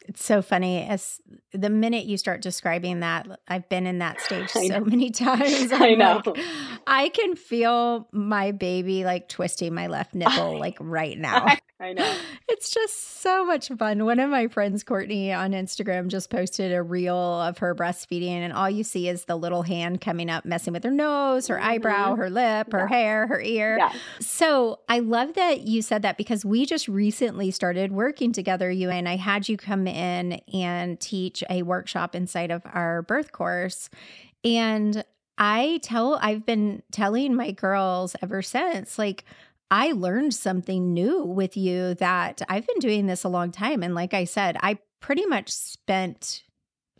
[0.09, 1.21] it's so funny as
[1.53, 5.83] the minute you start describing that i've been in that stage so many times I'm
[5.83, 6.45] i know like,
[6.87, 11.47] i can feel my baby like twisting my left nipple like right now
[11.79, 12.17] I know.
[12.49, 14.07] It's just so much fun.
[14.07, 18.53] One of my friends, Courtney, on Instagram just posted a reel of her breastfeeding, and
[18.53, 21.69] all you see is the little hand coming up, messing with her nose, her mm-hmm.
[21.69, 22.97] eyebrow, her lip, her yeah.
[22.97, 23.77] hair, her ear.
[23.79, 23.93] Yeah.
[24.21, 28.89] So I love that you said that because we just recently started working together, you
[28.89, 33.89] and I had you come in and teach a workshop inside of our birth course.
[34.45, 35.05] And
[35.39, 39.25] I tell, I've been telling my girls ever since, like,
[39.71, 43.83] I learned something new with you that I've been doing this a long time.
[43.83, 46.45] And like I said, I pretty much spent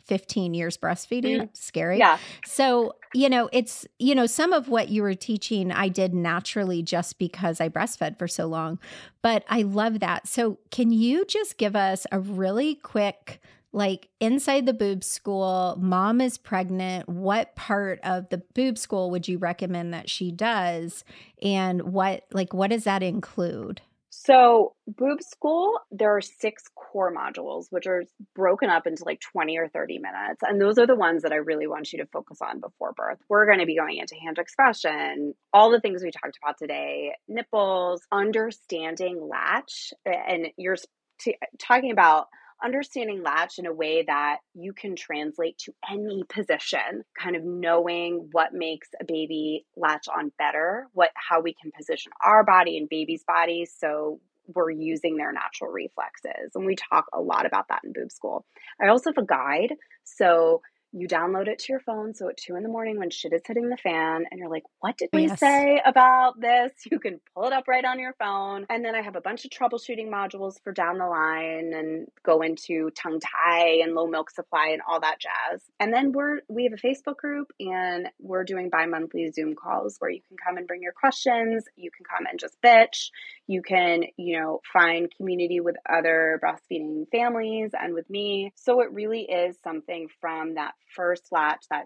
[0.05, 1.41] 15 years breastfeeding.
[1.41, 1.49] Mm.
[1.55, 1.99] Scary.
[1.99, 2.17] Yeah.
[2.45, 6.83] So, you know, it's, you know, some of what you were teaching I did naturally
[6.83, 8.77] just because I breastfed for so long.
[9.23, 10.27] But I love that.
[10.27, 13.41] So, can you just give us a really quick
[13.73, 17.09] like inside the boob school, mom is pregnant.
[17.09, 21.03] What part of the boob school would you recommend that she does?
[21.41, 23.81] And what, like, what does that include?
[24.19, 28.03] So, boob school, there are six core modules, which are
[28.33, 30.41] broken up into like 20 or 30 minutes.
[30.41, 33.19] And those are the ones that I really want you to focus on before birth.
[33.29, 37.13] We're going to be going into hand expression, all the things we talked about today,
[37.27, 39.93] nipples, understanding latch.
[40.03, 40.77] And you're
[41.19, 42.25] t- talking about
[42.63, 48.29] understanding latch in a way that you can translate to any position, kind of knowing
[48.31, 52.89] what makes a baby latch on better, what how we can position our body and
[52.89, 54.19] baby's body so
[54.53, 56.51] we're using their natural reflexes.
[56.55, 58.45] And we talk a lot about that in boob school.
[58.81, 59.73] I also have a guide.
[60.03, 62.13] So you download it to your phone.
[62.13, 64.63] So at two in the morning when shit is hitting the fan and you're like,
[64.79, 65.39] what did we yes.
[65.39, 66.71] say about this?
[66.89, 68.65] You can pull it up right on your phone.
[68.69, 72.41] And then I have a bunch of troubleshooting modules for down the line and go
[72.41, 75.61] into tongue tie and low milk supply and all that jazz.
[75.79, 79.97] And then we're, we have a Facebook group and we're doing bi monthly Zoom calls
[79.99, 81.65] where you can come and bring your questions.
[81.75, 83.09] You can come and just bitch.
[83.47, 88.51] You can, you know, find community with other breastfeeding families and with me.
[88.55, 91.85] So it really is something from that first latch, that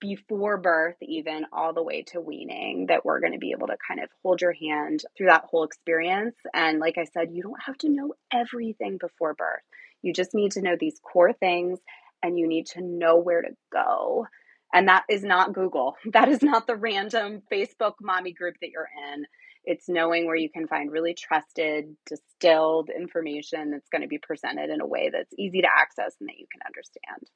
[0.00, 3.76] before birth, even all the way to weaning, that we're going to be able to
[3.86, 6.34] kind of hold your hand through that whole experience.
[6.52, 9.62] And like I said, you don't have to know everything before birth.
[10.02, 11.78] You just need to know these core things
[12.22, 14.26] and you need to know where to go.
[14.74, 15.94] And that is not Google.
[16.12, 19.26] That is not the random Facebook mommy group that you're in.
[19.64, 24.70] It's knowing where you can find really trusted, distilled information that's going to be presented
[24.70, 27.30] in a way that's easy to access and that you can understand.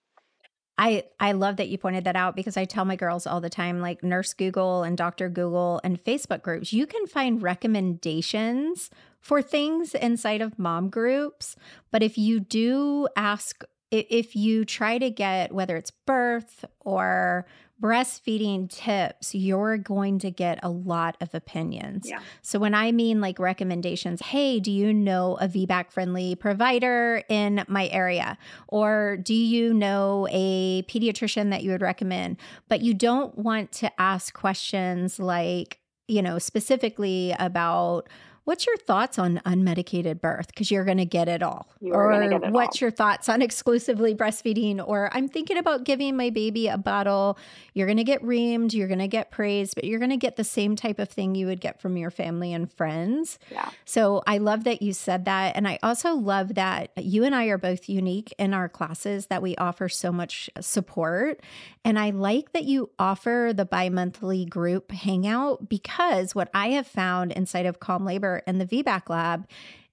[0.79, 3.49] I I love that you pointed that out because I tell my girls all the
[3.49, 9.41] time like nurse Google and doctor Google and Facebook groups you can find recommendations for
[9.41, 11.57] things inside of mom groups
[11.91, 17.47] but if you do ask if you try to get whether it's birth or
[17.81, 22.09] breastfeeding tips, you're going to get a lot of opinions.
[22.09, 22.21] Yeah.
[22.43, 27.65] So when I mean like recommendations, hey, do you know a VBAC friendly provider in
[27.69, 28.39] my area?
[28.69, 32.39] Or do you know a pediatrician that you would recommend?
[32.69, 38.09] But you don't want to ask questions like, you know, specifically about
[38.47, 40.47] What's your thoughts on unmedicated birth?
[40.47, 41.67] Because you're going to get it all.
[41.81, 42.87] You're or get it what's all.
[42.87, 44.81] your thoughts on exclusively breastfeeding?
[44.87, 47.39] Or I'm thinking about giving my baby a bottle.
[47.75, 50.37] You're going to get reamed, you're going to get praised, but you're going to get
[50.37, 53.41] the same type of thing you would get from your family and friends.
[53.51, 53.69] Yeah.
[53.85, 55.57] So I love that you said that.
[55.57, 59.43] And I also love that you and I are both unique in our classes, that
[59.43, 61.41] we offer so much support.
[61.85, 66.87] And I like that you offer the bi monthly group hangout because what I have
[66.87, 69.47] found inside of Calm Labor and the VBAC lab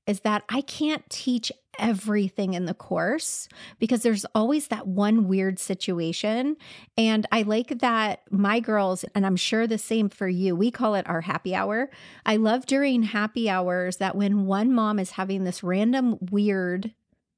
[0.05, 3.47] is that I can't teach everything in the course
[3.79, 6.55] because there's always that one weird situation.
[6.97, 10.95] And I like that my girls, and I'm sure the same for you, we call
[10.95, 11.89] it our happy hour.
[12.25, 16.93] I love during happy hours that when one mom is having this random weird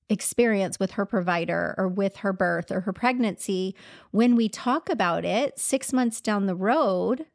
[0.09, 3.75] experience with her provider or with her birth or her pregnancy,
[4.11, 7.25] when we talk about it six months down the road,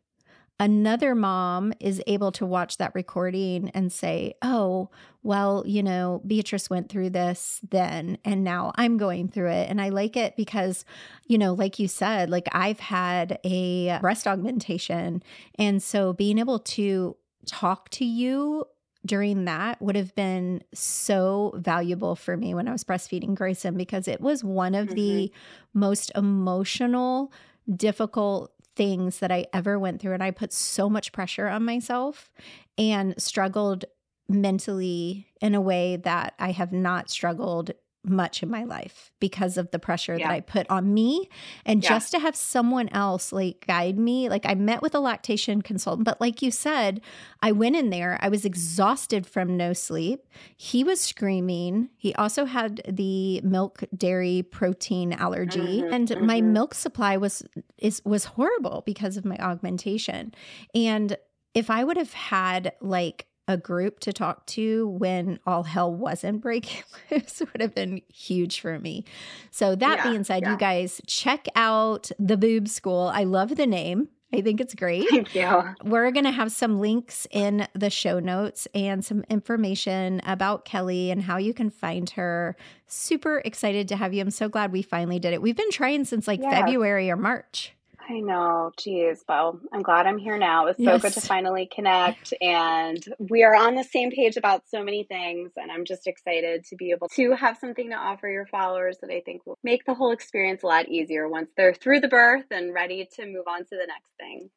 [0.61, 4.91] another mom is able to watch that recording and say, oh,
[5.23, 9.71] well, you know, Beatrice went through this then, and now I'm going through it.
[9.71, 10.85] And I like it because,
[11.27, 15.23] you know, like you said, like I've had a breast augmentation.
[15.57, 18.67] And so being able to talk to you
[19.07, 24.07] during that would have been so valuable for me when I was breastfeeding Grayson because
[24.07, 24.95] it was one of mm-hmm.
[24.95, 25.33] the
[25.73, 27.33] most emotional,
[27.75, 30.15] difficult things that I ever went through.
[30.15, 32.31] And I put so much pressure on myself
[32.79, 33.85] and struggled
[34.27, 37.73] mentally in a way that I have not struggled
[38.05, 40.29] much in my life because of the pressure yeah.
[40.29, 41.29] that I put on me.
[41.67, 41.91] And yeah.
[41.91, 46.05] just to have someone else like guide me, like I met with a lactation consultant,
[46.05, 47.01] but like you said,
[47.43, 50.27] I went in there, I was exhausted from no sleep.
[50.57, 51.91] He was screaming.
[51.97, 56.27] He also had the milk dairy protein allergy mm-hmm, and mm-hmm.
[56.27, 57.43] my milk supply was
[57.79, 60.35] is was horrible because of my augmentation.
[60.75, 61.17] And
[61.55, 66.41] if I would have had like a group to talk to when all hell wasn't
[66.41, 69.05] breaking loose would have been huge for me.
[69.51, 70.53] So, that yeah, being said, yeah.
[70.53, 73.11] you guys check out the Boob School.
[73.13, 74.09] I love the name.
[74.33, 75.09] I think it's great.
[75.11, 75.75] Thank you.
[75.83, 81.11] We're going to have some links in the show notes and some information about Kelly
[81.11, 82.55] and how you can find her.
[82.87, 84.21] Super excited to have you.
[84.21, 85.43] I'm so glad we finally did it.
[85.43, 86.53] We've been trying since like yes.
[86.53, 87.75] February or March.
[88.11, 88.73] I know.
[88.77, 89.23] Geez.
[89.29, 90.67] Well, I'm glad I'm here now.
[90.67, 91.03] It's was so yes.
[91.03, 92.35] good to finally connect.
[92.41, 95.53] And we are on the same page about so many things.
[95.57, 99.11] And I'm just excited to be able to have something to offer your followers that
[99.11, 102.47] I think will make the whole experience a lot easier once they're through the birth
[102.51, 104.51] and ready to move on to the next thing.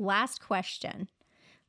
[0.00, 1.08] Last question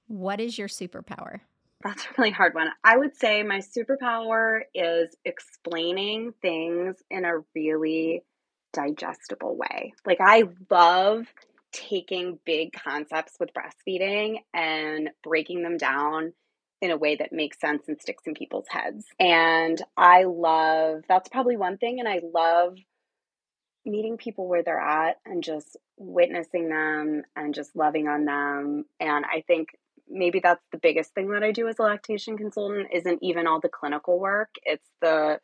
[0.07, 1.41] What is your superpower?
[1.83, 2.69] That's a really hard one.
[2.83, 8.23] I would say my superpower is explaining things in a really
[8.71, 9.93] digestible way.
[10.05, 11.25] Like, I love
[11.73, 16.33] taking big concepts with breastfeeding and breaking them down
[16.81, 19.05] in a way that makes sense and sticks in people's heads.
[19.19, 21.99] And I love that's probably one thing.
[21.99, 22.77] And I love
[23.85, 28.85] meeting people where they're at and just witnessing them and just loving on them.
[28.99, 29.69] And I think
[30.09, 33.59] maybe that's the biggest thing that I do as a lactation consultant isn't even all
[33.59, 34.49] the clinical work.
[34.63, 35.39] It's the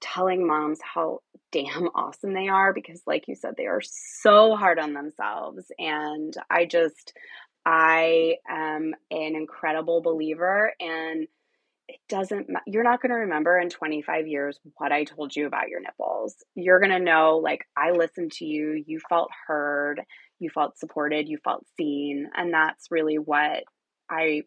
[0.00, 1.20] telling moms how
[1.52, 6.34] damn awesome they are because like you said they are so hard on themselves and
[6.50, 7.12] I just
[7.66, 11.26] I am an incredible believer and
[11.90, 15.68] it doesn't you're not going to remember in 25 years what I told you about
[15.68, 16.36] your nipples.
[16.54, 20.00] You're going to know like I listened to you, you felt heard,
[20.38, 22.28] you felt supported, you felt seen.
[22.36, 23.64] And that's really what
[24.08, 24.42] I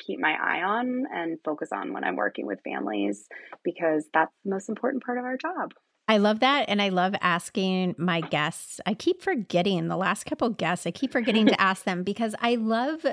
[0.00, 3.26] keep my eye on and focus on when I'm working with families
[3.62, 5.72] because that's the most important part of our job.
[6.08, 6.64] I love that.
[6.68, 8.80] And I love asking my guests.
[8.84, 12.56] I keep forgetting the last couple guests, I keep forgetting to ask them because I
[12.56, 13.06] love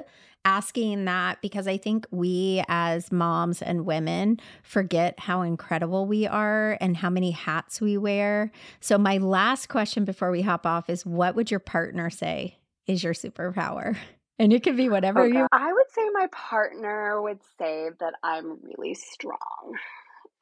[0.48, 6.78] asking that because I think we as moms and women forget how incredible we are
[6.80, 8.50] and how many hats we wear.
[8.80, 13.04] So, my last question before we hop off is what would your partner say is
[13.04, 13.98] your superpower?
[14.40, 15.36] And it could be whatever okay.
[15.36, 15.48] you.
[15.52, 19.74] I would say my partner would say that I'm really strong.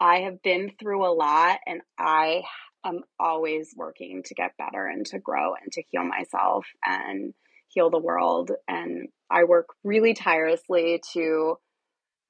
[0.02, 2.44] I have been through a lot and I
[2.84, 6.66] am always working to get better and to grow and to heal myself.
[6.84, 7.34] And
[7.76, 8.52] heal the world.
[8.68, 11.58] And I work really tirelessly to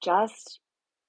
[0.04, 0.60] just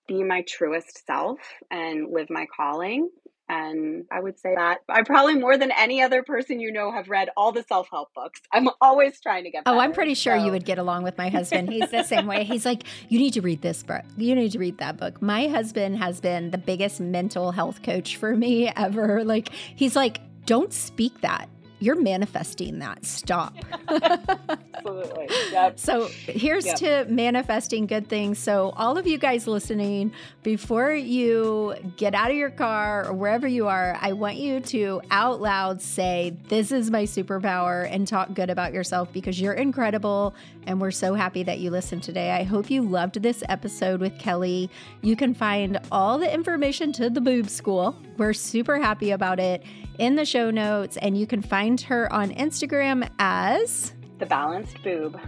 [0.06, 1.38] be my truest self
[1.70, 3.10] and live my calling.
[3.48, 7.08] And I would say that I probably more than any other person you know have
[7.08, 8.40] read all the self help books.
[8.52, 9.64] I'm always trying to get.
[9.64, 10.44] Better, oh, I'm pretty sure so.
[10.44, 11.70] you would get along with my husband.
[11.70, 12.42] He's the same way.
[12.42, 14.02] He's like, you need to read this book.
[14.16, 15.22] You need to read that book.
[15.22, 19.22] My husband has been the biggest mental health coach for me ever.
[19.22, 21.48] Like, he's like, don't speak that
[21.78, 23.04] you're manifesting that.
[23.04, 23.54] Stop.
[23.88, 25.28] Absolutely.
[25.52, 25.78] Yep.
[25.78, 26.76] So here's yep.
[26.78, 28.38] to manifesting good things.
[28.38, 30.12] So, all of you guys listening,
[30.42, 35.02] before you get out of your car or wherever you are, I want you to
[35.10, 40.34] out loud say, This is my superpower, and talk good about yourself because you're incredible.
[40.66, 42.32] And we're so happy that you listened today.
[42.32, 44.70] I hope you loved this episode with Kelly.
[45.02, 47.96] You can find all the information to the boob school.
[48.16, 49.62] We're super happy about it
[49.98, 55.20] in the show notes, and you can find her on Instagram as The Balanced Boob.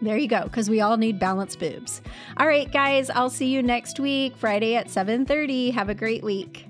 [0.00, 2.02] There you go, because we all need balanced boobs.
[2.36, 5.72] All right, guys, I'll see you next week, Friday at 7:30.
[5.72, 6.67] Have a great week.